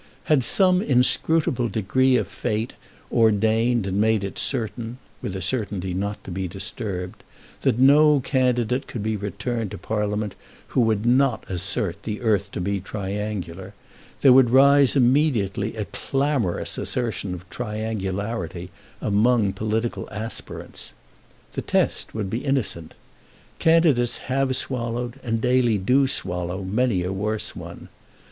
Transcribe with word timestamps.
Had 0.23 0.43
some 0.43 0.81
inscrutable 0.81 1.69
decree 1.69 2.15
of 2.15 2.27
fate 2.27 2.73
ordained 3.11 3.85
and 3.85 4.01
made 4.01 4.23
it 4.23 4.39
certain, 4.39 4.97
with 5.21 5.35
a 5.35 5.43
certainty 5.43 5.93
not 5.93 6.23
to 6.23 6.31
be 6.31 6.47
disturbed, 6.47 7.21
that 7.61 7.77
no 7.77 8.19
candidate 8.19 8.87
could 8.87 9.03
be 9.03 9.15
returned 9.15 9.69
to 9.69 9.77
Parliament 9.77 10.33
who 10.69 10.81
would 10.81 11.05
not 11.05 11.47
assert 11.51 12.01
the 12.01 12.19
earth 12.21 12.49
to 12.53 12.59
be 12.59 12.79
triangular, 12.79 13.75
there 14.21 14.33
would 14.33 14.49
rise 14.49 14.95
immediately 14.95 15.75
a 15.75 15.85
clamorous 15.85 16.79
assertion 16.79 17.35
of 17.35 17.47
triangularity 17.51 18.69
among 19.01 19.53
political 19.53 20.09
aspirants. 20.11 20.93
The 21.53 21.61
test 21.61 22.15
would 22.15 22.27
be 22.31 22.43
innocent. 22.43 22.95
Candidates 23.59 24.17
have 24.17 24.55
swallowed, 24.55 25.19
and 25.21 25.39
daily 25.39 25.77
do 25.77 26.07
swallow, 26.07 26.63
many 26.63 27.03
a 27.03 27.13
worse 27.13 27.55
one. 27.55 27.89